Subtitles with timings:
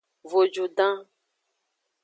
[0.31, 0.97] Vojudan.